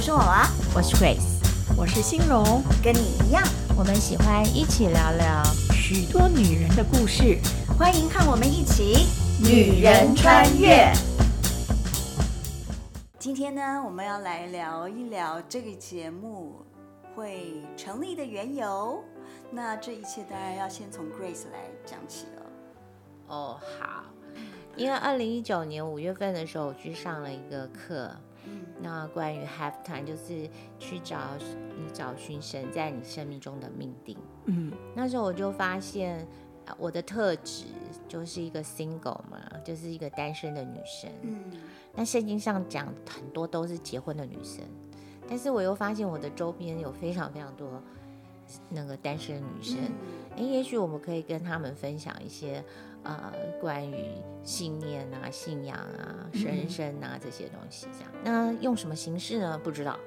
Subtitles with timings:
[0.00, 3.44] 我是我娃，我是 Grace，我是欣荣，跟你一样，
[3.76, 5.44] 我们喜欢一起聊聊
[5.74, 7.38] 许多女人的故事，
[7.78, 9.06] 欢迎看我们一起
[9.44, 10.90] 女人穿越。
[13.18, 16.64] 今天呢，我们要来聊一聊这个节目
[17.14, 19.04] 会成立的缘由。
[19.50, 22.46] 那这一切当然要先从 Grace 来讲起了。
[23.26, 24.04] 哦，好，
[24.76, 28.10] 因为二零一九年五月份的时候，我去上了一个课。
[28.82, 31.18] 那关于 Have Time 就是去找
[31.76, 34.16] 你找寻神在你生命中的命定。
[34.46, 36.26] 嗯，那时候我就发现，
[36.78, 37.66] 我的特质
[38.08, 41.10] 就是一个 single 嘛，就是一个单身的女生。
[41.22, 41.52] 嗯，
[41.94, 44.64] 那圣经上讲很多都是结婚的女生，
[45.28, 47.82] 但是我又发现我的周边有非常非常多
[48.68, 49.76] 那个单身女生。
[50.30, 52.64] 哎、嗯，也许我们可以跟他们分享一些。
[53.02, 59.58] 呃，关于信念啊、信仰啊、神圣啊这些东西，这样，那用什么形式呢？
[59.64, 59.98] 不知道，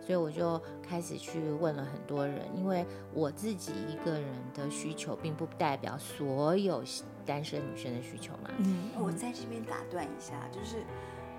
[0.00, 6.82] 所以我就开始去问了很多人，因为我自己一个人的需求，并不代表所有
[7.26, 8.50] 单身女生的需求嘛。
[8.56, 10.82] 嗯，我在这边打断一下，就是，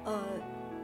[0.04, 0.24] 呃，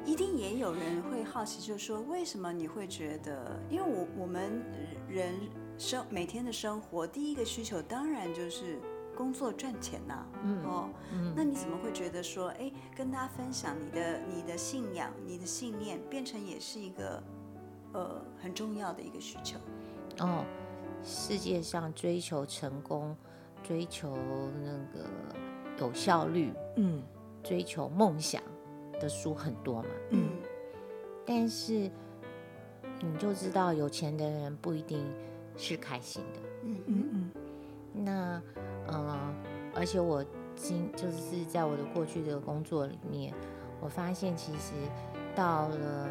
[0.03, 3.59] 一定也有人会好奇，就是说，为什么你会觉得？
[3.69, 4.63] 因为我我们
[5.08, 5.36] 人
[5.77, 8.80] 生每天的生活，第一个需求当然就是。
[9.16, 17.23] 工作赚钱呐、啊，嗯、哦，嗯、那你怎么会觉得说，哎，跟大家分享你的你的信仰、你的信念，变成也是一个，
[17.94, 19.59] 呃，很重要的一个需求？
[20.20, 20.44] 哦，
[21.04, 23.16] 世界上追求成功、
[23.64, 24.17] 追求
[24.64, 25.09] 那个
[25.80, 27.04] 有效率，嗯，
[27.44, 28.42] 追求梦想
[29.00, 30.30] 的书很多嘛，嗯，
[31.26, 31.92] 但是
[33.00, 35.06] 你就知道，有钱的人不一定
[35.58, 37.32] 是开心的，嗯嗯嗯，
[38.06, 38.42] 那。
[38.87, 39.35] 嗯，
[39.75, 40.23] 而且我
[40.55, 43.33] 今就是在我的过去的工作里面，
[43.79, 44.73] 我发现其实
[45.35, 46.07] 到了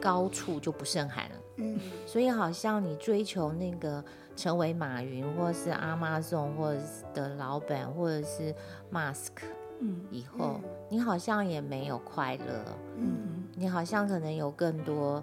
[0.00, 1.36] 高处就不胜寒了。
[1.56, 4.04] 嗯，所以好像你追求那个
[4.36, 8.54] 成为马云或者是 Amazon 或者是的老板或者是
[8.92, 9.32] Mask，
[9.80, 12.64] 嗯，以后你好像也没有快乐。
[12.96, 15.22] 嗯，你好像可能有更多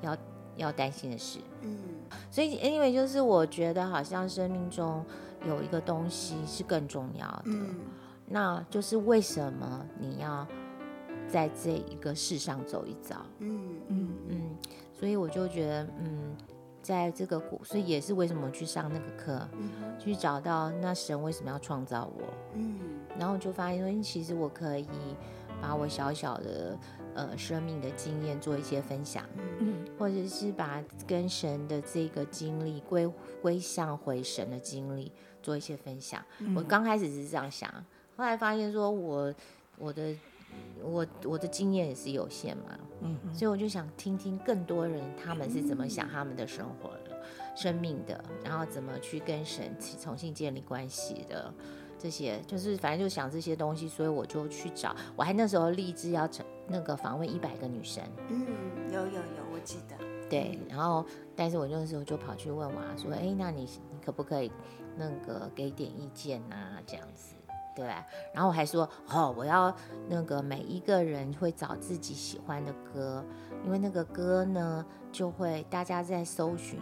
[0.00, 0.16] 要
[0.56, 1.38] 要担心的事。
[1.62, 1.76] 嗯，
[2.30, 5.04] 所以因为就是我觉得好像生命中。
[5.46, 7.76] 有一个东西是更重要的，嗯、
[8.26, 10.46] 那就是为什么你要
[11.28, 13.16] 在这一个世上走一遭？
[13.38, 14.56] 嗯嗯嗯，
[14.92, 16.36] 所以我就觉得，嗯，
[16.82, 22.22] 在这个过，所以也是为什么去上那个课，嗯、去找到那神为什么要创造我？
[22.54, 22.78] 嗯，
[23.18, 24.86] 然后我就发现说，其实我可以
[25.60, 26.76] 把我小小的
[27.16, 29.24] 呃生命的经验做一些分享，
[29.58, 33.10] 嗯，或者是把跟神的这个经历归
[33.42, 35.10] 归向回神的经历。
[35.42, 36.20] 做一些分享，
[36.56, 37.72] 我刚开始是这样想，
[38.16, 39.32] 后来发现说我
[39.78, 40.12] 我的
[40.82, 47.16] 我我的经验也是有限嘛，嗯，所以我就想听听更多人他们是怎么想他们的生活的、
[47.54, 49.72] 生命的，然后怎么去跟神
[50.02, 51.54] 重新建立关系的，
[51.96, 58.46] 这些就是反正就想这些东西，所以我就去找，我还那时候立志要成那个访问一百个女生，嗯，
[58.92, 59.96] 有有有，我记得，
[60.28, 61.04] 对，然后
[61.34, 64.50] 但是我那时候就跑去问娃说，哎，那你你可不可以？
[64.98, 67.34] 那个给点意见啊，这样子，
[67.76, 68.06] 对吧？
[68.32, 69.76] 然后我还说，哦，我要
[70.08, 73.22] 那个每一个人会找自己喜欢的歌，
[73.62, 76.80] 因为那个歌呢，就会大家在搜寻，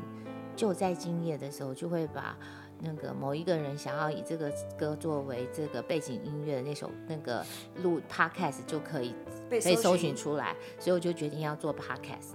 [0.55, 2.39] 就在今夜的时候，就会把
[2.84, 7.45] 那个某一个人想要以这个歌作为这个背景音乐的那首那个
[7.83, 9.15] 录 podcast 就可以
[9.49, 12.34] 被搜寻出来，所以我就决定要做 podcast。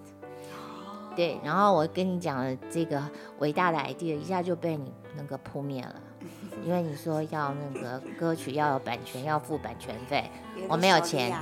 [1.16, 3.04] 对，然后我跟你讲了这个
[3.40, 5.96] 伟大的 idea，一下就被你那个扑灭了，
[6.64, 10.30] 因为你说要那个歌曲要有版权，要付版权费，
[10.70, 11.36] 我没有钱，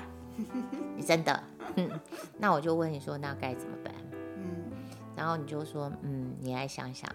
[0.96, 1.44] 你 真的，
[2.40, 3.94] 那我就问你说，那该怎么办？
[4.38, 4.72] 嗯，
[5.16, 7.08] 然后你就说，嗯，你来想想，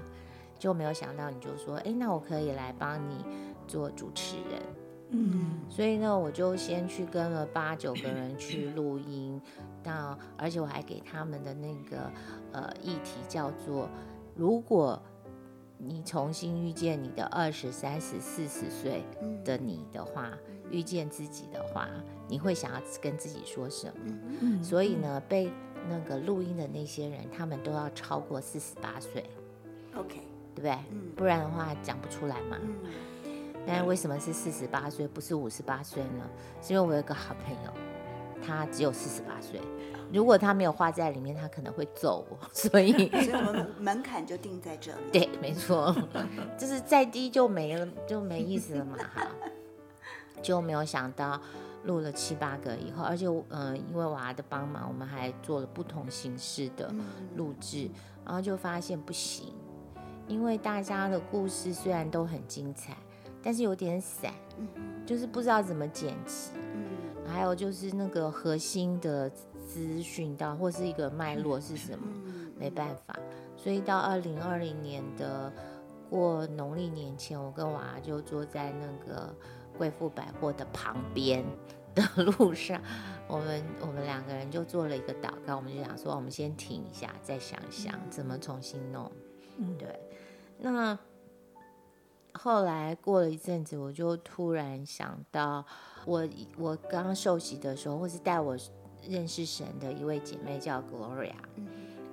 [0.63, 3.25] 就没有想到，你就说，哎，那我可以来帮你
[3.67, 4.63] 做主持人。
[5.09, 9.43] 嗯，所以呢，我就先去跟了八九个人去录音，
[9.83, 12.09] 到而且我还给他们的那个
[12.53, 13.89] 呃议题叫做：
[14.37, 15.03] 如果
[15.79, 19.03] 你重新遇见你的二十三十四十岁
[19.45, 20.31] 的你的话，
[20.71, 21.89] 遇见自己的话，
[22.29, 23.93] 你会想要跟自己说什
[24.41, 24.63] 么？
[24.63, 25.51] 所以呢，被
[25.89, 29.29] 那个录音的那些人，他们都要超过四十八岁
[29.97, 30.21] ，OK，
[30.55, 30.79] 对不对？
[31.17, 32.57] 不然的话讲不出来嘛。
[33.67, 36.29] 但是为什么是四十八岁，不是五十八岁呢？
[36.61, 37.73] 是因为我有一个好朋友，
[38.45, 39.61] 他只有四十八岁。
[40.13, 42.37] 如果他没有画在里面，他可能会揍我。
[42.53, 44.99] 所以，所以我们门槛就定在这里。
[45.13, 45.95] 对，没错，
[46.59, 48.99] 就是再低就没了，就没意思了嘛。
[48.99, 49.27] 哈，
[50.43, 51.41] 就没有想到，
[51.85, 56.93] 录了七八个以后，而且嗯、呃，因为娃的帮忙，我们还做了不同形式的
[57.37, 57.89] 录制，
[58.25, 59.55] 然后就发现不行，
[60.27, 62.97] 因为大家的故事虽然都很精彩，
[63.43, 64.33] 但是有点散，
[65.07, 66.53] 就是不知道怎么剪辑，
[67.27, 69.31] 还有就是那个核心的
[69.67, 72.07] 资讯到或是一个脉络是什么，
[72.59, 73.19] 没办法，
[73.57, 75.53] 所以到二零二零年的
[76.09, 79.35] 过农历年前，我跟娃就坐在那个。
[79.79, 81.43] 贵妇百货的旁边
[81.95, 82.79] 的路上，
[83.27, 89.11] 我们我们两个人就做了一个祷告，我们就想说，我们先停一下，再想想怎么重新弄。
[89.57, 89.99] 嗯，对。
[90.59, 90.99] 那
[92.35, 95.65] 后来过了一阵子，我就突然想到
[96.05, 96.29] 我，我
[96.71, 98.57] 我刚刚受洗的时候，或是带我
[99.07, 101.35] 认识神的一位姐妹叫 Gloria。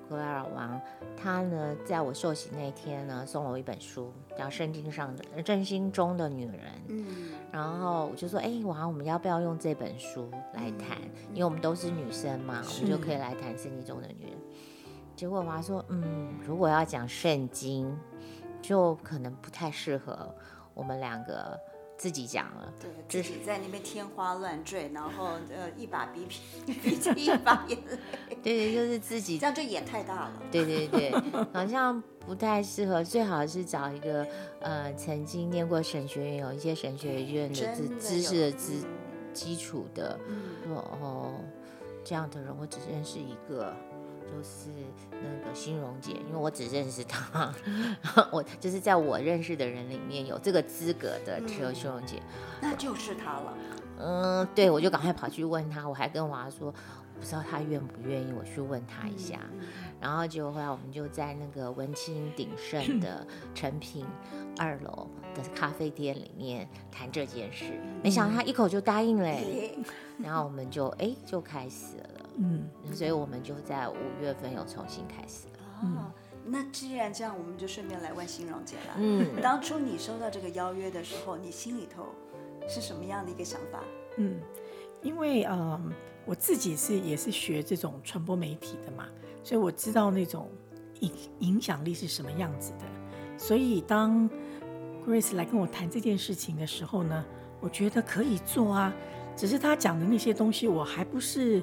[0.10, 0.82] 格莱尔王，
[1.16, 6.58] 她呢，在我受洗那天呢，送了我一本书，叫《圣经上的圣经中的女人》。
[6.88, 7.06] 嗯，
[7.52, 10.98] 然后我就说，哎，娃，我们要不要用这本书来谈？
[11.32, 14.34] 因为我们都是女生嘛，我们就可以来谈圣经中的女人。
[15.16, 17.96] 结果娃说，嗯，如果要讲圣经，
[18.62, 20.34] 就可能不太适合
[20.74, 21.60] 我们两个。
[22.00, 26.42] 自己讲了，对，自己在那边天花乱坠，然后呃，一把鼻涕
[26.72, 27.98] 鼻涕一把眼泪，
[28.42, 31.12] 对对，就是自己，这样就眼太大了，对对对，
[31.52, 34.26] 好像不太适合，最好是找一个
[34.62, 38.82] 呃曾经念过神学院，有一些神学院的知知识的知
[39.34, 40.18] 基础的，
[40.66, 41.34] 说哦
[42.06, 43.76] 这样的人，我只认识一个。
[44.30, 44.70] 就是
[45.10, 47.52] 那个欣荣姐，因为我只认识她，
[48.32, 52.22] 我就是在我认识的人里面有这个资格的只有欣荣姐，
[52.62, 53.58] 那就是她了。
[53.98, 56.72] 嗯，对，我就赶快跑去问她，我还跟娃说，
[57.20, 59.40] 不知道她愿不愿意，我去问她一下。
[59.60, 59.68] 嗯、
[60.00, 63.26] 然后结果后来我们就在那个文青鼎盛的
[63.56, 64.06] 成品
[64.58, 67.66] 二楼的咖啡店里面谈这件事，
[68.04, 69.38] 没想到她一口就答应了，
[70.18, 72.19] 然后我们就哎就开始了。
[72.42, 75.60] 嗯，所以我们就在五月份又重新开始了。
[75.84, 76.12] 哦，
[76.46, 78.94] 那既然这样，我们就顺便来问欣荣姐了。
[78.98, 82.06] 嗯，当初你收到这个邀约的时候，你心里头
[82.68, 83.84] 是什么样的一个想法？
[84.18, 84.40] 嗯，
[85.02, 85.82] 因为呃，
[86.26, 89.06] 我自己是也是学这种传播媒体的嘛，
[89.44, 90.50] 所以我知道那种
[91.02, 92.86] 影影响力是什么样子的。
[93.38, 94.30] 所以当
[95.06, 97.26] Grace 来跟我谈这件事情的时候呢，
[97.60, 98.94] 我觉得可以做啊，
[99.36, 101.62] 只是他讲的那些东西，我还不是。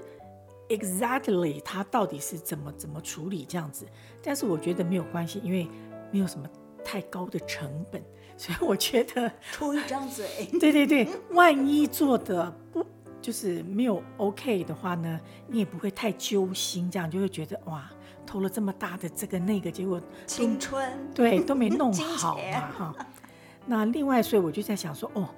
[0.69, 3.87] Exactly，他到底是怎么怎么处理这样子？
[4.21, 5.69] 但是我觉得没有关系，因为
[6.11, 6.45] 没有什么
[6.85, 8.03] 太高的成本，
[8.37, 10.27] 所以我觉得出一张嘴。
[10.59, 12.85] 对对对，万一做的不
[13.23, 17.89] 就是没有 OK 的话呢，你也不会太揪心，这样就会觉得哇，
[18.27, 20.85] 投了这么大的这个那个，结果青春
[21.15, 22.97] 对都没弄好嘛哈。
[23.67, 25.29] 那另外，所以我就在想说，哦，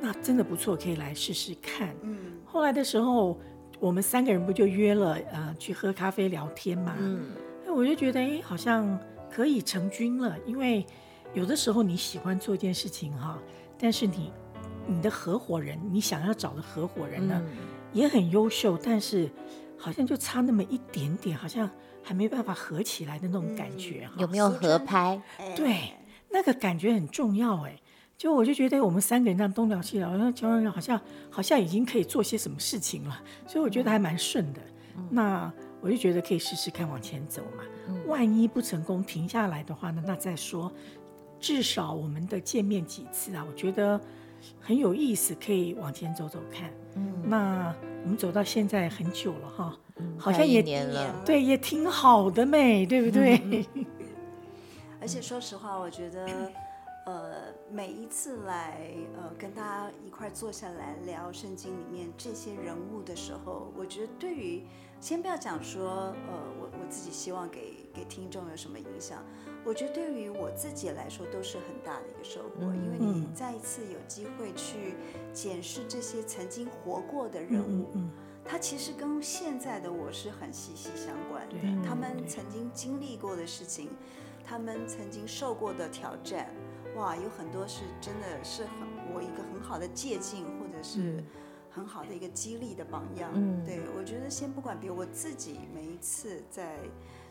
[0.00, 1.94] 那真的不错，可以来试试看。
[2.02, 3.38] 嗯，后来的时候。
[3.82, 6.94] 我们三个人不就约了呃去喝咖啡聊天嘛？
[7.00, 7.32] 嗯，
[7.66, 8.96] 我就觉得哎，好像
[9.28, 10.38] 可以成军了。
[10.46, 10.86] 因为
[11.34, 13.36] 有的时候你喜欢做一件事情哈，
[13.76, 14.32] 但是你
[14.86, 17.56] 你的合伙人，你想要找的合伙人呢，嗯、
[17.92, 19.28] 也很优秀，但是
[19.76, 21.68] 好像就差那么一点点，好像
[22.04, 24.12] 还没办法合起来的那种感觉哈。
[24.18, 25.20] 有没有合拍？
[25.56, 25.92] 对，
[26.30, 27.76] 那个感觉很重要哎。
[28.16, 34.60] 就我就觉得我们三个人这样东聊西聊，然后乔安好像好像已经可以做些什么事情了，所以我觉得还蛮顺的。
[34.96, 37.64] 嗯、那我就觉得可以试试看往前走嘛。
[37.88, 40.70] 嗯、万一不成功停下来的话呢，那再说。
[41.40, 44.00] 至少我们的见面几次啊，我觉得
[44.60, 46.70] 很有意思，可以往前走走看。
[46.94, 53.42] 嗯，那我们走到现在很久了哈，嗯、好像也年了，对，也挺好的美，对不对？
[53.74, 53.84] 嗯、
[55.02, 56.52] 而且说实话，我觉得。
[57.04, 64.62] 呃，每一次来呃跟大家一块坐下来聊圣经里面这些人物的时候，我觉得对于
[65.00, 69.24] 先不要讲说呃我我自己希望给给听众有什么影响，
[69.64, 74.94] 我觉得对于我自己来说都是很大的一个收获，因为你再一次有机会去
[75.32, 77.88] 检视这些曾经活过的人物，
[78.44, 83.90] 他其实跟现在的我是很息息相关的，他们曾经经历过的事情，
[84.46, 86.46] 他们曾经受过的挑战。
[86.94, 88.72] 哇，有很多是真的是很
[89.14, 91.24] 我一个很好的借鉴，或者是
[91.70, 93.30] 很好的一个激励的榜样。
[93.34, 96.78] 嗯，对，我觉得先不管别，我自己每一次在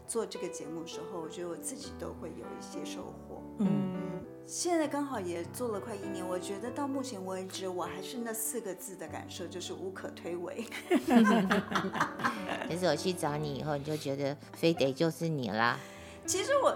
[0.07, 3.41] 做这个节目的时候，我觉得我自己都会有一些收获。
[3.59, 10.65] 嗯，嗯，现在刚好也做了快一年，我觉得到目前为止，我还是那四个字的感受，就是无可推诿。
[12.67, 15.77] 可是我去找你以后，你就觉得非得就是你啦。
[16.25, 16.75] 其实我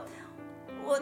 [0.85, 1.01] 我。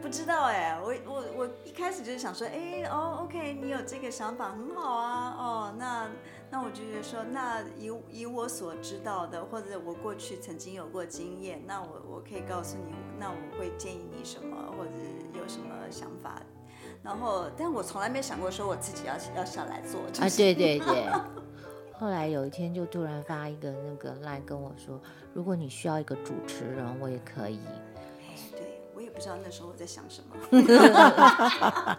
[0.00, 6.08] 不知道哎，我我我一开始就是想说，哎哦，OK，你有这个想法很好啊，哦，那
[6.50, 14.90] 那我就觉得说，那以以我所知道的，或者我过去曾经有过经验，那我我可以告诉你，那我会建议你什么，或者
[15.34, 16.40] 有什么想法。
[17.02, 20.00] 然后，但我从来没想过说我自己要要下来做。
[20.10, 21.06] 就是、啊，对对对。
[21.92, 24.98] 后来有一天就突然发一个那个 line 跟我说，
[25.34, 27.60] 如果你需要一个主持人，我也可以。
[29.20, 30.34] 不知道那时候我在想什么。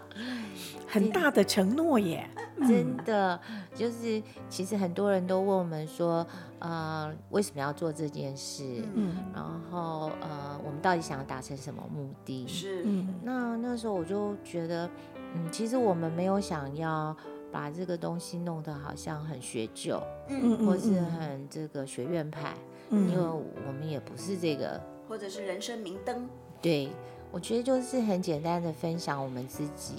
[0.88, 2.28] 很大的承诺耶，
[2.66, 3.40] 真的
[3.72, 6.26] 就是，其实很多人都问我们说，
[6.58, 8.82] 呃，为什么要做这件事？
[8.94, 12.44] 嗯，然后呃，我们到底想要达成什么目的？
[12.48, 12.84] 是，
[13.22, 14.90] 那那时候我就觉得，
[15.36, 17.16] 嗯，其实我们没有想要
[17.52, 22.52] 把这个东西弄得好像很学究，嗯，或是很这个学院派，
[22.90, 26.28] 嗯，因为我们也不是这个，或者是人生明灯。
[26.60, 26.90] 对，
[27.32, 29.94] 我觉得就是很简单的分享我们自己。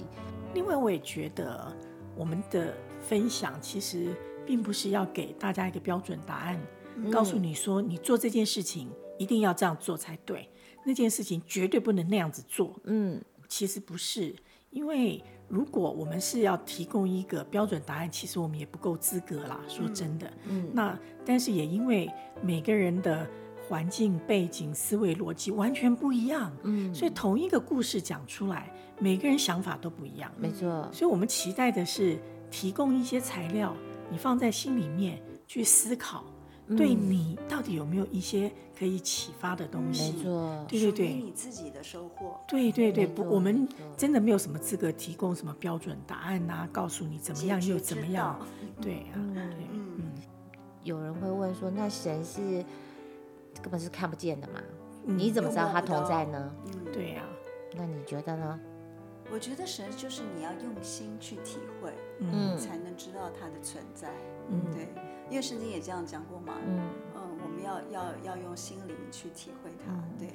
[0.54, 1.70] 另外，我也觉得
[2.16, 4.14] 我们的分享其实
[4.46, 6.60] 并不是要给大家一个标准答案，
[6.96, 8.88] 嗯、告诉你说你做这件事情
[9.18, 10.48] 一定要这样做才对，
[10.86, 12.72] 那件事情绝对不能那样子做。
[12.84, 14.32] 嗯，其实不是，
[14.70, 19.60] 因为如果我们是要提供一个标准答案，其实我们也不够资格啦。
[19.66, 22.08] 说真的，嗯，那但是也因为
[22.40, 23.28] 每个人的
[23.68, 28.70] 环境背景、思维逻辑完全不一样，嗯，所以同一个故事讲出来。
[29.00, 30.88] 每个人想法都不一样，没错。
[30.92, 32.16] 所以，我们期待的是
[32.48, 33.74] 提供一些材料，
[34.08, 36.24] 你放在心里面去思考，
[36.68, 40.12] 嗯、对你到底有没有一些可以启发的东西？
[40.12, 42.38] 没错，对对对，你自己的收获。
[42.46, 43.66] 对对对，不，我们
[43.96, 48.38] 真的没有什么资格提供什么标准答案啊，告诉你怎么样又怎么样。
[48.80, 49.18] 对啊，
[49.72, 50.12] 嗯。
[50.84, 52.62] 有人会问说，那神是
[53.64, 54.60] 根本是看不见的嘛？
[55.06, 56.54] 嗯、你怎么知道他同在呢？
[56.66, 57.32] 嗯，对呀、啊。
[57.74, 58.60] 那你觉得呢？
[59.32, 64.10] 我觉得神就是你要用心去体会，嗯，才能知道他的存在，
[64.50, 64.88] 嗯，对，
[65.30, 66.78] 因为圣经也这样讲过嘛，嗯
[67.16, 70.34] 嗯，我们要要要用心灵去体会它，对。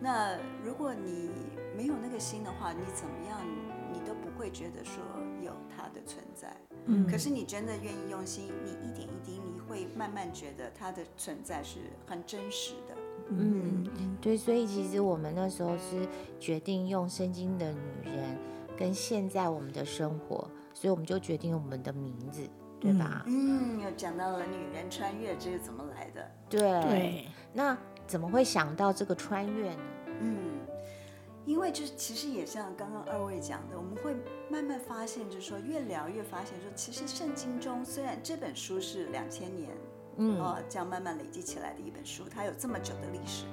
[0.00, 1.30] 那如果你
[1.76, 3.40] 没有那个心的话，你怎么样，
[3.92, 5.00] 你都不会觉得说
[5.40, 6.54] 有它的存在，
[6.86, 7.06] 嗯。
[7.06, 12.94] 可是你真的愿意用心，你一点一滴，你会慢慢觉得它的存在是很真实的。
[13.30, 16.06] 嗯，对，所以其实我们那时候是
[16.38, 18.36] 决定用圣经的女人
[18.76, 22.42] 跟现在我们的生活，所以我们就决定我们的名字，
[22.78, 23.24] 对吧？
[23.26, 26.30] 嗯，又讲到了女人穿越，这是怎么来的？
[26.50, 27.76] 对对，那
[28.06, 29.82] 怎么会想到这个穿越呢？
[30.20, 30.36] 嗯，
[31.44, 34.14] 因为就是其实也像刚刚二位讲的，我们会
[34.48, 39.70] 慢慢发现，就是说越聊越发现说，其实圣经中虽然这本书是两千年。
[40.16, 43.46] 嗯，哦，这样慢慢累积起来的一本书，它有这么久的历史，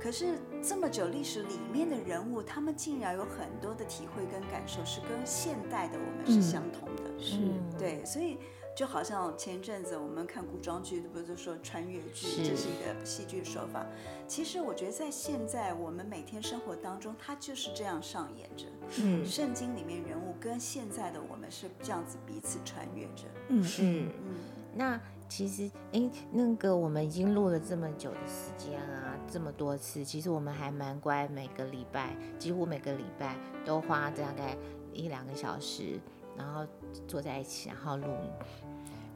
[0.00, 8.38] 可是这么久历史里面的人物，他们竟然有很多的体会跟感受是跟现代的我们是相同的，是、嗯、对，所以
[8.80, 13.84] 就好像前一阵子我们看古装剧，不是说穿越剧，这是一个戏剧手法。
[14.26, 18.64] 其实我觉得在现在我们每天生活当中，它就是这样上演着。
[19.02, 23.24] 嗯，圣经里面人物跟现在的我们是这样子彼此穿越着。
[23.48, 24.34] 嗯嗯嗯，
[24.74, 24.98] 那。
[25.28, 34.56] 其实，哎，那个我们已经录了这么久的时间啊，这么多次，其实我们还蛮乖，每个礼拜几乎每个礼拜都花大概
[34.92, 36.00] 一两个小时，
[36.40, 36.66] 然后
[37.06, 38.06] 坐在一起，然后录。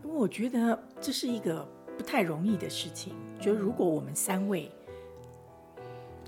[0.02, 1.66] 因为我觉得这是一个
[1.96, 4.70] 不太容易的事情，就如果我们三位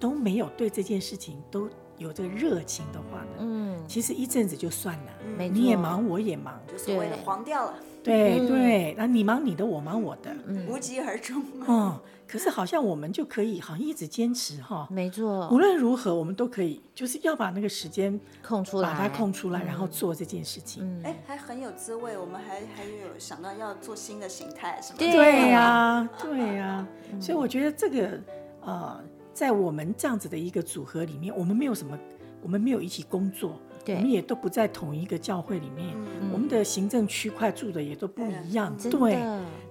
[0.00, 7.74] 都没有对这件事情都有这个热情的话呢，嗯，其实一阵子就算了，嗯、你也忙，我也忙，就所谓的黄掉了。
[8.02, 11.42] 对、嗯、对，那你忙你的，我忙我的，嗯、无疾而终。
[11.66, 11.98] 嗯，
[12.28, 14.86] 可是好像我们就可以，好像一直坚持哈。
[14.92, 15.48] 没错。
[15.50, 20.84] 无论如何，我们都可以，就是要把那个时间空出来，把它空出来，然后做这件事情。
[21.02, 22.16] 哎、嗯，还很有滋味。
[22.16, 24.98] 我们还还有想到要做新的形态，什么？
[24.98, 26.86] 对呀，对呀。
[27.20, 28.20] 所以我觉得这个
[28.60, 29.00] 呃，
[29.36, 31.98] 在我们这样子的一个组合里面，我们没有什么，
[32.42, 33.60] 我们没有一起工作。
[33.84, 39.18] 对我们也都不在同一个教会里面，嗯、我们的行政区块住的也都不一样，嗯、对。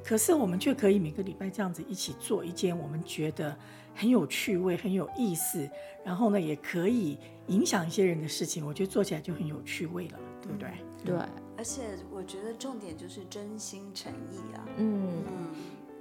[0.03, 3.57] 可是我们却可以每个礼拜这样子一起做一件我们觉得
[3.95, 5.67] 很有趣味、很有意思，
[6.03, 7.17] 然后呢，也可以
[7.48, 8.63] 影响一些人的事情。
[8.65, 10.69] 我觉得做起来就很有趣味了，对不对？
[11.03, 11.17] 对。
[11.57, 11.81] 而且
[12.12, 14.63] 我觉得重点就是真心诚意啊。
[14.77, 15.24] 嗯。
[15.27, 15.48] 嗯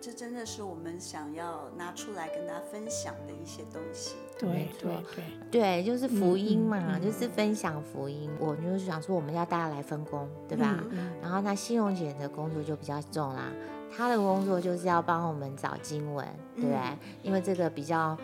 [0.04, 4.16] 这真的是我们想要拿出来跟大家分享的一些东西。
[4.38, 8.30] 对对对对，就是福音嘛，就是分享福音。
[8.32, 10.78] 嗯、我就是想说，我们要大家来分工，对吧？
[11.23, 13.50] 然后那信用姐的工作就比较重啦，
[13.96, 16.76] 她的工作就是要帮我们找经文，对不对？
[16.76, 18.14] 嗯、因为这个比较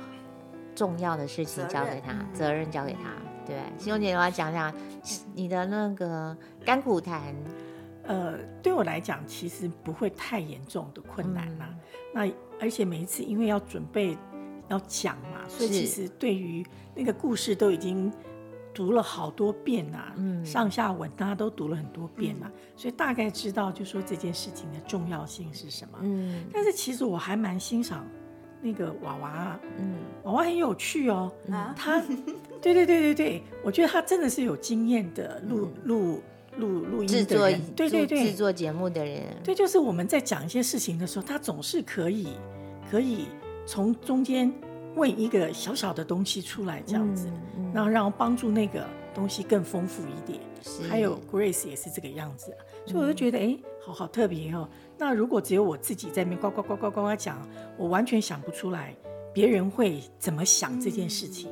[0.75, 3.15] 重要的事情交给她，责任，责任交给她。
[3.47, 4.71] 对，欣蓉姐，我要讲讲
[5.33, 7.35] 你的那个甘苦谈。
[8.05, 11.69] 呃，对我来讲，其实不会太严重的困难啦。
[11.71, 11.79] 嗯、
[12.15, 14.17] 那而且每一次因为要准备
[14.69, 16.65] 要讲嘛，所以其实对于
[16.95, 18.13] 那个故事都已经
[18.73, 25.99] 读了好多遍啦，嗯，上下文大家都读了很多遍啦，嗯、所以大概知道就说这件事情的重要性是什么。
[26.03, 28.07] 嗯，但是其实我还蛮欣赏
[28.63, 32.01] 那个娃娃，嗯，娃娃很有趣哦，啊，他，
[32.61, 36.23] 对对对对对，我觉得他真的是有经验的录录。
[36.61, 42.29] 录录音制作，对对对，制作节目的人，对，就是我们在讲一些事情的时候，他总是可以，
[42.91, 43.27] 可以
[43.67, 44.53] 从中间
[44.95, 47.27] 问一个小小的东西出来，这样子，
[47.73, 50.39] 然后让帮助那个东西更丰富一点。
[50.89, 54.69] 还有 Grace 也是这个样子，所以我就觉得，哎，好好特别哦。
[54.99, 57.41] 那如果只有我自己在那边呱呱呱呱呱呱讲，
[57.79, 58.95] 我完全想不出来
[59.33, 61.51] 别人会怎么想这件事情。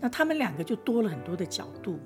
[0.00, 2.00] 那他们两个就多了很多的角度。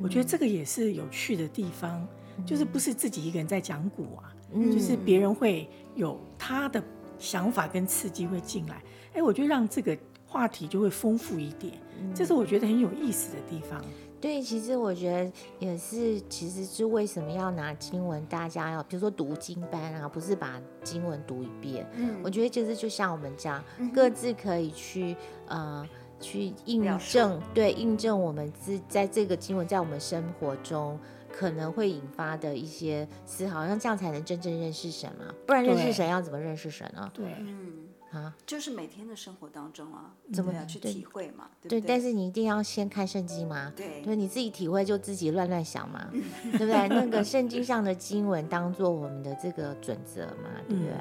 [0.00, 6.82] 我觉得这个也是有趣的地方，嗯、就是不是自己一个人在讲古啊，嗯、就是别人会有他的
[7.18, 8.82] 想法跟刺激会进来，
[9.14, 13.84] 哎，我觉得让这个话题就会丰富一点，嗯、这是我觉得很有意思的地方。
[14.20, 21.86] 对，其实我觉得也是，其实是为什么要拿经文，大家要比如说读经班啊，不是把经文读一遍。
[21.94, 25.88] 嗯，我觉得其实就像我们这样，嗯、各自可以去呃。
[26.20, 30.98] 去印证，对，印证我们自在这个经文在我们生活中
[31.32, 35.32] 可能会引发的一些思考，像这样才能真正认识神嘛？
[35.46, 37.08] 不然认识神要怎么认识神呢？
[37.14, 41.48] 对，嗯，啊，就是每天的生活当中啊，怎么样去体会嘛？
[41.68, 43.72] 对，但是你一定要先看圣经嘛？
[43.76, 46.08] 对，对，你自己体会就自己乱乱想嘛？
[46.52, 46.88] 对不对？
[46.88, 50.50] 那个圣经上的经文当做我们的这个准则嘛？
[50.68, 50.92] 对不对？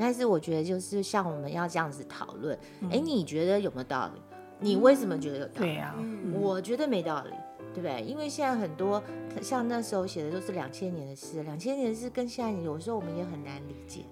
[0.00, 2.56] 但是我觉得就是像我们要这样子讨论，
[2.90, 4.20] 哎，你觉得有没有道理？
[4.60, 5.58] 你为什么觉得有道理？
[5.60, 5.94] 对呀，
[6.32, 7.30] 我觉得没道理，
[7.72, 8.02] 对不对？
[8.02, 9.02] 因为现在很多
[9.40, 14.04] 像那时候写的都是两千年的事，两千年的事跟现在有时候我们也很难理解。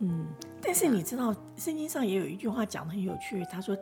[0.00, 0.26] 嗯，
[0.60, 3.76] 但是你知道圣经上也有一句话讲的很有趣，他说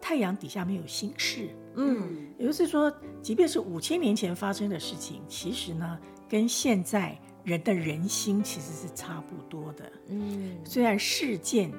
[0.00, 1.48] 太阳底下没有心事。
[1.74, 9.90] 嗯，也就是说，即便是五千年前发生的事情，其实呢，跟现在人的人心其实是差不多的。
[10.08, 11.72] 嗯，虽然事件。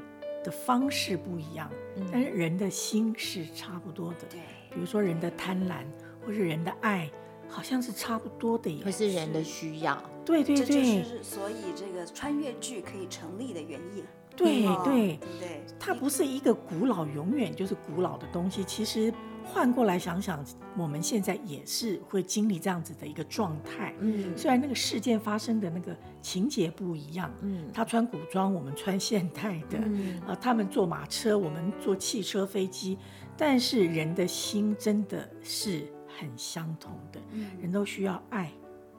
[0.43, 1.69] 的方式不一样，
[2.11, 4.27] 但是人的心是差不多的。
[4.29, 4.39] 对，
[4.71, 5.83] 比如说人的贪婪
[6.25, 7.09] 或是人的爱，
[7.47, 8.81] 好像是差不多的。
[8.83, 14.03] 可是人的需要，对对对，这就是所以这个穿越剧可以成立的原因。
[14.35, 18.63] 对对对，它不是一个古老，永远就是古老的东西。
[18.63, 19.13] 其实。
[19.43, 20.43] 换过来想想，
[20.77, 23.93] 我们现在也是会经历这样子的一个状态。
[23.99, 32.97] 嗯，虽然那个事件发生的那个情节不一样，嗯，他穿古装，我们穿现代的，嗯，啊，他们坐马车，我们坐汽车、飞机，
[33.35, 37.19] 但是人的心真的是很相同的。
[37.31, 38.51] 嗯，人都需要爱，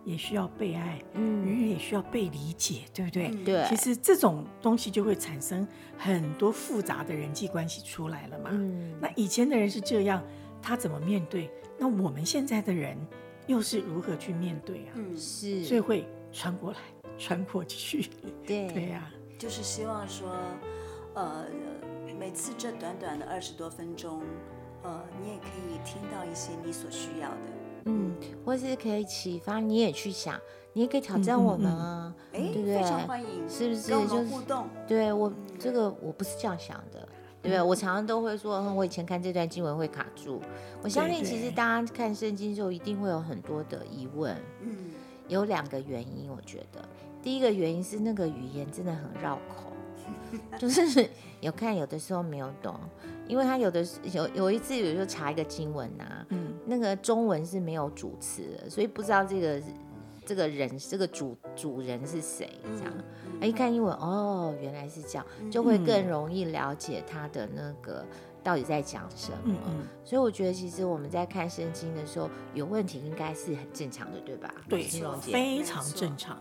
[0.05, 3.29] 也需要被爱，嗯，人也需要被理解，对不对？
[3.45, 3.65] 对。
[3.69, 5.67] 其实这种东西就会产生
[5.99, 8.51] 很多复杂的人际关系出来了嘛。
[8.53, 10.23] 嗯，那以前的人是这样。
[10.63, 11.51] 他怎么面对？
[11.79, 12.95] 那我们现在的人
[13.47, 14.93] 又是如何去面对啊？
[14.95, 16.79] 嗯，是，所以会穿过来，
[17.17, 18.11] 穿过去。
[18.47, 19.09] 对 对呀、啊，
[19.39, 20.31] 就是希望说，
[21.15, 21.47] 呃，
[22.19, 24.21] 每次这短短的二十多分钟，
[24.83, 27.53] 呃，你也可以听到一些你所需要的，
[27.85, 28.15] 嗯，
[28.45, 30.39] 或是可以启发你也去想，
[30.73, 32.77] 你也可以挑战我们啊，对不对？
[32.77, 33.91] 非常欢迎，是不是？
[33.91, 34.67] 跟我们互动。
[34.87, 37.09] 对我这个我不是这样想的。
[37.43, 37.63] 对不对？
[37.63, 40.43] 我常常都会说，我以前看这段经文会卡住。
[40.83, 44.37] 我相信，其实大家看圣经就一定会有很多的疑问。
[44.61, 44.91] 嗯，
[45.27, 46.87] 有两个原因，我觉得，
[47.23, 49.73] 第一个原因是那个语言真的很绕口，
[50.61, 51.09] 就是
[51.41, 52.79] 有看有的时候没有懂，
[53.31, 59.63] 因为他有的有有一次，有时候查一个经文啊，嗯，那个中文是没有主词的，所以不知道这个。
[60.27, 62.49] 这个人，这个主主人是谁？
[62.79, 62.93] 这样，
[63.41, 68.07] 嗯、一看英文，哦，原来是这样，就会更容易了解他的那个
[68.41, 69.39] 到底在讲什么。
[69.47, 74.55] 嗯嗯、所以我觉得，其实我们在看圣经的时候，有问题应该是很正常的，对吧？
[74.69, 74.85] 对，
[75.33, 76.41] 非常正常。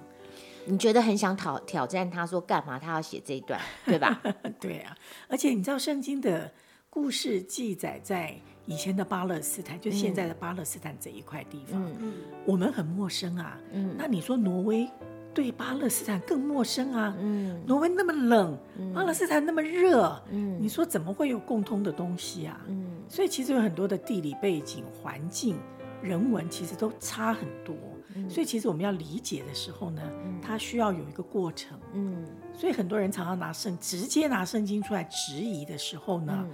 [0.66, 2.78] 你觉得很想挑挑战他，说干嘛？
[2.78, 4.22] 他要写这一段，对吧？
[4.62, 4.96] 对啊，
[5.28, 6.52] 而且你知道圣经的
[6.90, 8.36] 故事记载在。
[8.66, 12.14] 以前的巴勒斯坦，就现在的巴勒斯坦这一块地方，嗯、
[12.46, 13.60] 我们很陌生啊。
[13.72, 14.88] 嗯、那你说挪威
[15.34, 17.16] 对巴勒斯坦更陌生啊？
[17.20, 22.62] 嗯、挪威那么冷，嗯、巴勒斯坦那么热，嗯、你说怎么会有共通的东西啊？
[22.68, 25.58] 嗯、所以其实有很多的地理背景、环境、
[26.04, 27.76] 人文，其实都差很多。
[28.14, 31.76] 嗯、所以其实我们要理解的时候呢，嗯、它需要有一个过程。
[31.94, 32.24] 嗯、
[32.54, 36.48] 所以很多人常常拿圣直接拿圣经出来质疑的时候呢。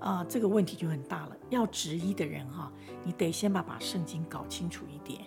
[0.00, 1.36] 嗯啊、呃，这个问题就很大了。
[1.50, 2.72] 要质疑的人哈、啊，
[3.04, 5.20] 你得先把把圣经搞清楚一点，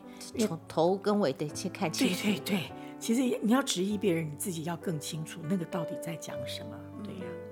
[0.48, 2.24] 从头跟尾得去看清楚。
[2.24, 6.78] 对对对，其实你要质疑别人，你自己要更清楚那个到底在讲什么。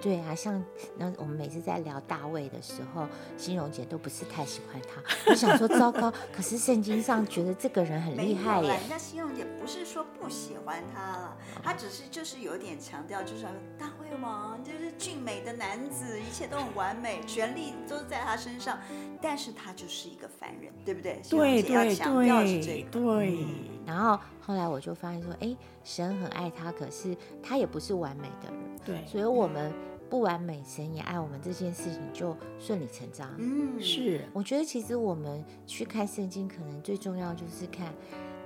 [0.02, 0.36] 对、啊。
[0.36, 0.64] 像
[0.98, 3.08] 那我们每次在聊大卫的时候，
[3.38, 5.02] 欣荣姐都不是太喜欢他。
[5.30, 8.80] 我想说糟糕，可是圣经上觉得这个人很厉害耶。
[8.90, 18.80] 那欣荣姐不是说不喜欢他了，她只是就是有点强调，就是说大卫王就是俊美的男子，一切都很完美，权力都在他身上，
[19.22, 21.22] 但是他就是一个凡人，对不对？
[21.30, 23.46] 对对对对对。
[23.86, 28.60] 然后后来我就发现说，哎，神很爱他，可是他也不是完美的人。
[28.84, 29.72] 对，所以我们。
[30.10, 33.30] 不完美，神也爱我们这件事情就顺理成章。
[33.40, 34.24] 嗯，是。
[34.32, 37.94] 我觉得其实我们去看圣经，可能最重要就是看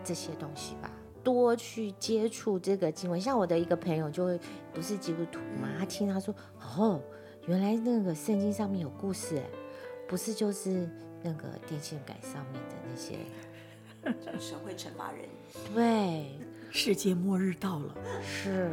[0.04, 0.90] 这些东西吧，
[1.24, 3.22] 多去接触这个经文。
[3.22, 4.40] 像我的一个朋友，就会
[4.74, 6.34] 不是基督徒嘛，他听他说，
[6.80, 7.00] 哦，
[7.46, 9.44] 原来那个圣经上面有故事，哎，
[10.08, 10.90] 不是就是
[11.22, 13.20] 那个电线杆上面的那些，
[14.42, 15.30] 神会惩罚人。
[15.74, 16.38] 对，
[16.72, 17.96] 世界末日到了。
[18.24, 18.72] 是。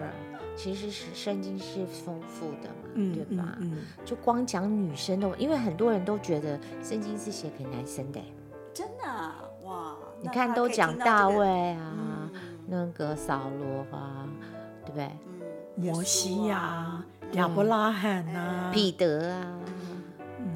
[0.57, 3.57] 其实是圣经是丰富的嘛，嗯、对吧？
[3.61, 8.21] 嗯嗯、就光讲女生的，因为很多人都觉得圣经是写给男生的。
[8.75, 9.05] 真的
[9.63, 9.95] 哇？
[10.21, 12.29] 你看都讲大卫啊，
[12.67, 14.27] 那个扫罗啊，
[14.85, 15.09] 对不对？
[15.77, 19.61] 摩西呀，亚伯拉罕啊，彼得啊，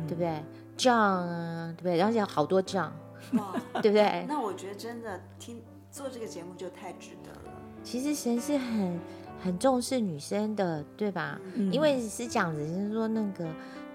[0.08, 0.42] 对不对
[0.76, 1.96] ？John 啊，对不对？
[1.96, 2.90] 然后有好多 John，
[3.34, 4.26] 哇， 对不对？
[4.28, 7.62] 那我觉得真的听做这个节目就太值得了。
[7.84, 8.98] 其实神是很。
[9.44, 11.36] 很重视女生的，对吧？
[11.56, 13.44] 嗯、因为是这样子，就是说那个，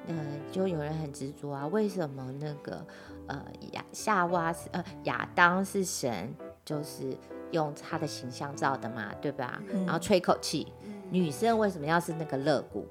[0.07, 0.13] 呃，
[0.51, 2.85] 就有人很执着啊，为什么那个，
[3.27, 7.17] 呃，亚夏娃是呃亚当是神，就是
[7.51, 9.63] 用他的形象造的嘛，对吧？
[9.69, 12.85] 嗯、然后吹口气，嗯、女生为什么要是那个肋骨？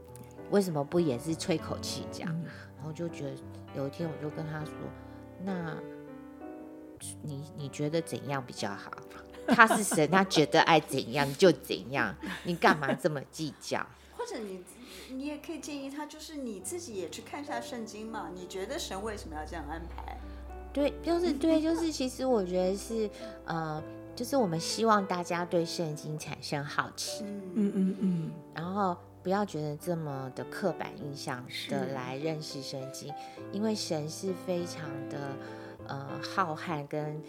[0.51, 2.33] 为什么不也是吹口气这样？
[2.33, 2.45] 嗯、
[2.79, 3.33] 然后就觉得
[3.77, 4.73] 有一天我就跟他说，
[5.45, 5.77] 那
[7.23, 8.91] 你你觉得怎样比较好？
[9.49, 13.85] 他是神，他觉得爱怎样就怎样，你干嘛这么计较？
[14.19, 14.65] 或者你
[15.11, 18.29] 你也可以建议他，就是你自己也去看一下圣经嘛。
[18.35, 20.17] 你觉得神为什么要这样安排？
[20.73, 23.09] 对，就是对，就是其实我觉得是
[23.45, 23.81] 呃，
[24.17, 33.15] 就是我们希望大家对圣经产生好奇，嗯嗯嗯，嗯然后不要觉得这么的刻板印象的来认识圣经，
[33.53, 35.37] 因为神是非常的
[35.89, 37.21] 呃浩瀚跟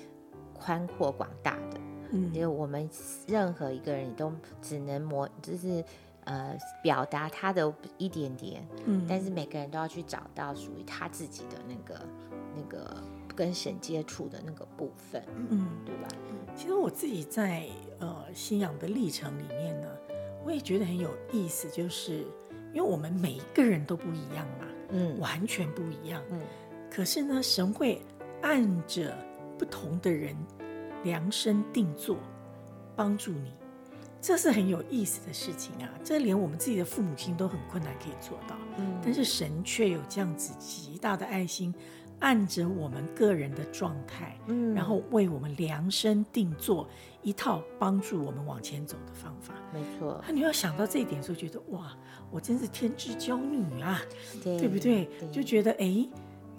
[0.54, 1.80] 宽阔广大的。
[2.12, 2.90] 嗯，因为我们
[3.28, 5.84] 任何一个人都只能模，就是
[6.24, 9.30] 呃表达他的一点点，嗯，但是。
[9.30, 12.02] 每个人都要去找到属于他自己的那个
[12.56, 13.04] 那个
[13.36, 16.08] 跟神接触的那个部分，嗯，对吧？
[16.56, 17.68] 其实我自己在
[18.00, 19.88] 呃信仰的历程里面呢，
[20.44, 22.26] 我也觉得很有意思，就是
[22.74, 26.42] 因为我们每一个人都不一样嘛，嗯，完全不一样，嗯，
[26.90, 28.02] 可是呢，神会
[28.42, 29.18] 按着
[29.58, 30.36] 不同的人。
[31.04, 32.18] 量身定做，
[32.96, 33.54] 帮助你，
[34.20, 35.90] 这是很有意思的事情啊！
[36.04, 41.74] 这连我们自己的父母亲都很困难可以做到，嗯，但是神却有这样子极大的爱心，
[42.20, 46.90] 按着我们个人的状态，嗯，然后为我们量身定做
[47.22, 49.54] 一套帮助我们往前走的方法。
[49.72, 51.96] 没错，那你要想到这一点的时候，觉得哇，
[52.32, 54.02] 我真是天之骄女啊，
[54.44, 55.06] 对，对不对？
[55.20, 56.06] 对，就觉得哎，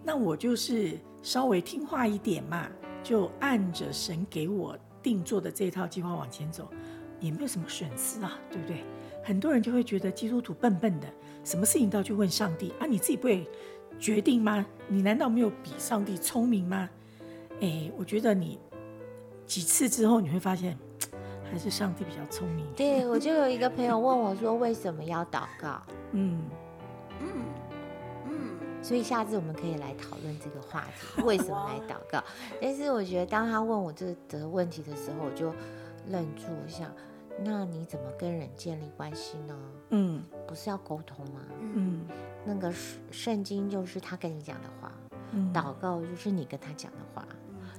[0.05, 2.69] 那我就是稍微听话一点嘛。
[3.01, 6.69] 就按着神给我定做的这套计划往前走，
[7.21, 8.85] 也没有什么损失啊，对不对？
[9.25, 11.07] 很多人就会觉得基督徒笨笨的，
[11.45, 12.87] 什么事情都要去问上帝啊？
[12.87, 13.49] 你自己不会
[13.99, 14.67] 决定吗？
[14.89, 16.91] 你难道没有比上帝聪明吗？
[17.61, 18.59] 哎，我觉得你
[19.47, 20.77] 几次之后你会发现，
[21.51, 22.67] 还是上帝比较聪明。
[22.77, 25.81] 对，我就有一个朋友问我说，为什么要祷告？
[26.13, 26.43] 嗯。
[28.83, 32.23] 所以下次我们可以来讨论这个话题，为什么来祷告？
[32.61, 35.53] 但是我觉得当他问我这个问题的时候，我就
[36.09, 36.91] 愣住，我想，
[37.45, 39.59] 那你怎么跟人建立关系呢？
[39.91, 41.41] 嗯，不是要沟通吗？
[41.61, 42.07] 嗯，
[42.45, 42.73] 那个
[43.11, 44.93] 圣经就是他跟你讲的话，
[45.33, 47.27] 嗯，祷告就是你跟他讲的话，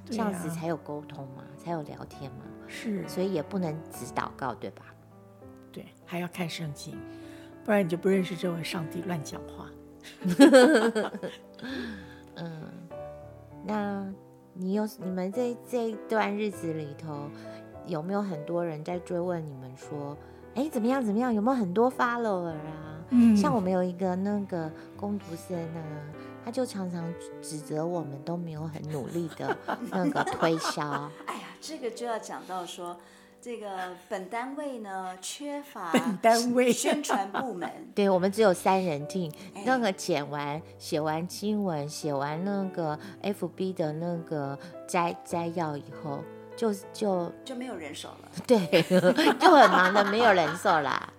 [0.06, 2.46] 这样子才有沟通嘛，才有聊天嘛。
[2.68, 4.86] 是，所以也不能只祷告，对吧？
[5.72, 6.96] 对，还要看圣经，
[7.66, 9.68] 不然你就不认识这位上帝，乱讲话。
[12.36, 12.62] 嗯，
[13.66, 14.08] 那
[14.54, 17.30] 你有你们在这一段日子里头，
[17.86, 20.18] 有没有很多人在追问你们说，
[20.56, 21.34] 哎，怎么样怎么样？
[21.34, 23.04] 有没有很多 follower 啊？
[23.10, 25.82] 嗯，像我们有一个那个工读生呢，
[26.46, 29.58] 他就常常指责我们都没有很努力的
[29.92, 31.10] 那个推销。
[31.26, 32.96] 哎呀，这个就要讲到说，
[33.42, 33.68] 这个
[34.10, 39.32] 本单位呢缺乏本单位宣传部门， 对，我们只有三人听。
[39.66, 46.22] 那个剪完、写完经文、写完那个 FB 的那个摘摘要以后，
[46.58, 48.30] 就就就没有人手了。
[48.46, 48.60] 对，
[49.40, 51.14] 就很忙的，没有人手啦。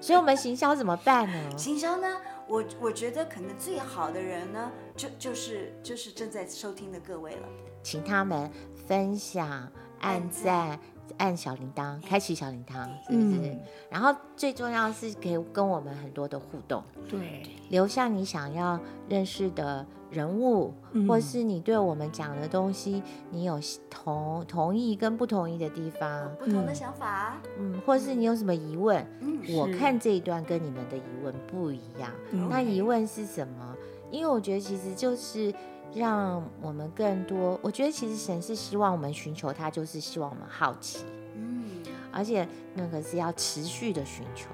[0.00, 1.58] 所以，我们行销怎么办呢？
[1.58, 2.16] 行销呢？
[2.46, 7.48] 我我觉得可能最好的人呢，就就是就是正在收听的各位了，
[7.82, 8.50] 请他们
[8.86, 10.78] 分享、按赞。
[11.18, 13.50] 按小铃铛，开启小铃铛，是不是？
[13.50, 33.76] 嗯、然后最重要的是可以跟我们很多的互动，对，留下你想要认识的人物，嗯、或是你对我们讲的东西，你有同同意跟不同意的地方，不同的想法，嗯，或是你有什么疑问，嗯、我看这一段跟你们的疑问不一样，嗯、那疑问是什么？
[34.10, 35.52] 因为我觉得其实就是。
[35.94, 41.04] 让我们更多，我觉得其实神是希望我们寻求他，就是希望我们好奇，
[41.36, 41.64] 嗯，
[42.12, 44.48] 而且那个是要持续的寻求。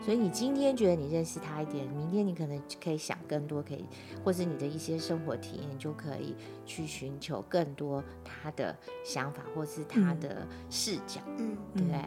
[0.00, 3.86] 所以你今天觉得你认识他一点，明天你可能可以想更多，可以，
[4.22, 11.98] 或是你的一些生活体验就可以去寻求更多他的想法，或是他的视角，嗯，对不对？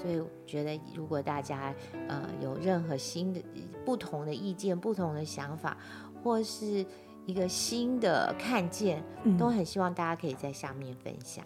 [0.00, 1.74] 所以我觉得如果大家
[2.08, 3.42] 呃有任何新的
[3.84, 5.76] 不同的意见、不同的想法，
[6.22, 6.86] 或是
[7.24, 9.02] 一个新的看见，
[9.38, 11.44] 都很希望大家可以在下面分享。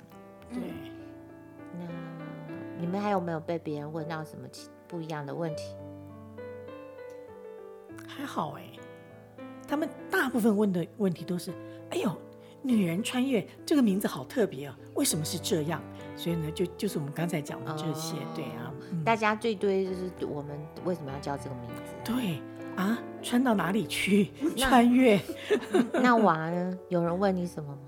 [0.50, 0.60] 对，
[1.78, 1.86] 那
[2.78, 4.48] 你们还有没有被别人问到什么
[4.88, 5.64] 不一样的问题？
[8.06, 8.62] 还好哎，
[9.68, 11.52] 他们大部分问的问题都是：
[11.90, 12.10] 哎呦，
[12.62, 15.82] 女人穿越这个名字好特别哦，为什么是这样？
[16.16, 21.92] 所以呢，就就是我们刚才讲的这些，哦、对啊，嗯、大家最多就是我们为什么要叫这个名字？
[22.02, 22.40] 对。
[22.76, 24.30] 啊，穿到哪里去？
[24.56, 25.20] 穿越？
[25.92, 26.78] 那， 那娃呢？
[26.88, 27.78] 有人问你什么吗？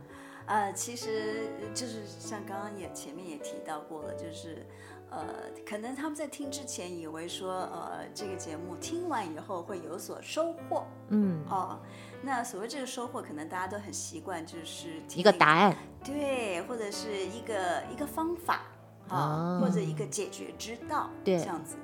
[0.46, 4.66] 呃，其实就是像刚刚也前面也提到过了，就是
[5.10, 5.26] 呃，
[5.66, 10.86] 可能他们在听之前以为说，呃，这个节目听完以后会有所收获。
[11.10, 11.78] 嗯，哦，
[12.22, 18.62] 那所谓这个收获，可能大家都很习惯，就是一个答案，对，或者是一个一个方法，
[19.08, 21.76] 啊，哦，或者一个解决之道，对，这样子。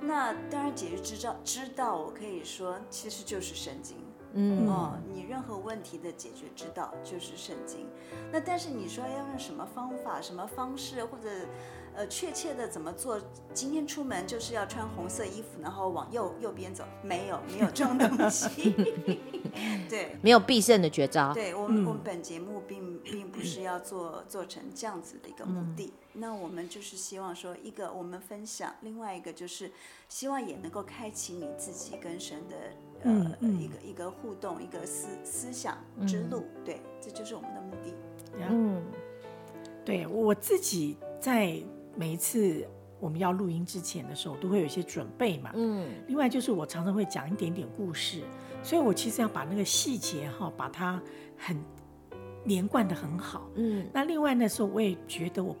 [0.00, 3.96] 那当然，解决之道，之道我可以说，其实就是圣经。
[4.34, 7.88] 嗯哦，你任何问题的解决之道就是圣经。
[8.30, 11.28] 那但是你说要用什么方法、什么方式，或者
[11.94, 13.18] 呃确切的怎么做？
[13.54, 16.84] 今天出门就是要穿红色衣服，然后往右右边走？
[17.02, 18.74] 没有，没有这种东西。
[19.88, 21.32] 对，没有必胜的绝招。
[21.32, 25.86] 对我们，我们本节目并并不是要做做成这样子的一个目的。
[25.86, 29.70] 嗯那我们就是希望说，一个我们分享，另外一个就是
[30.08, 32.56] 希望也能够开启你自己跟神的
[33.04, 36.44] 呃、嗯嗯、一个一个互动，一个思思想之路。
[36.56, 37.94] 嗯、对，这就是我们的目的。
[38.48, 38.82] 嗯，
[39.84, 41.62] 对我自己在
[41.94, 42.66] 每一次
[42.98, 45.52] 我们要录音之前的时候，都会有一些准备嘛。
[45.54, 46.02] 嗯。
[46.08, 48.24] 另外就是我常常会讲一点点故事，
[48.64, 51.00] 所以我其实要把那个细节哈，把它
[51.36, 51.56] 很
[52.44, 53.48] 连贯的很好。
[53.54, 53.86] 嗯。
[53.92, 55.56] 那另外那时候我也觉得我。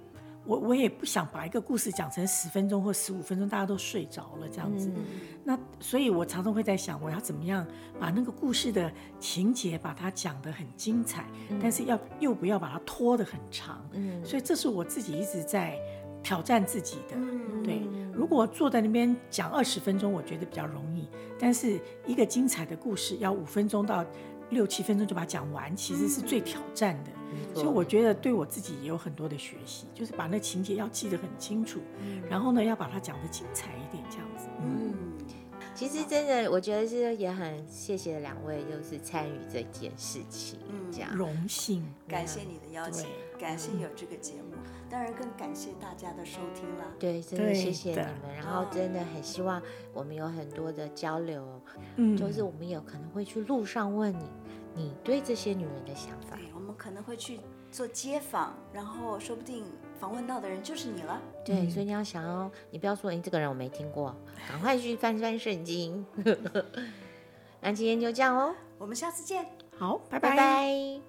[0.46, 4.90] 我我也不想把一个故事讲成十分钟或十五分钟，大家都睡着了这样子。
[4.96, 5.04] 嗯、
[5.44, 7.66] 那所以，我常常会在想，我要怎么样
[8.00, 13.86] 把那个故事的情节把它讲得很精彩，嗯、但是要又不要把它拖得很长。
[13.92, 15.78] 嗯，所以这是我自己一直在
[16.22, 17.16] 挑战自己的。
[17.16, 17.82] 嗯、对，
[18.14, 21.06] 如果坐在那边讲二十分钟，我觉得比较容易，
[21.38, 24.02] 但是一个精彩的故事要五分钟到
[24.50, 27.10] 六七分钟就把它讲完，其实是最挑战的。
[27.54, 34.46] 所以我觉得对我自己也有很多的学习，就是把那情节要记得很清楚，嗯、然后呢，要把它讲得精彩一点，这样子。
[34.62, 34.94] 嗯，
[35.74, 41.14] 其实真的，我觉得是也很谢谢两位，就是参与这件事情，嗯，这样。
[41.14, 43.06] 荣幸，感谢你的邀请，
[43.38, 46.84] 感谢有这个节目，嗯、当然更感谢大家的收听了。
[46.98, 49.60] 对，真的谢谢你们，然后真的很希望
[49.92, 51.60] 我们有很多的交流，
[51.96, 54.24] 嗯，就是我们有可能会去路上问你，
[54.74, 56.68] 你对这些女人的想法我们。
[56.78, 57.40] 可能会去
[57.72, 59.64] 做街访，然后说不定
[59.98, 61.20] 访问到的人就是你了。
[61.44, 64.14] 对，嗯、所以你要想哦，你不要说，哎，这个人我没听过，
[64.48, 66.06] 赶快去翻翻圣经。
[67.60, 69.44] 那今天就这样哦，我们下次见。
[69.76, 70.20] 好，拜。
[70.20, 71.07] 拜拜。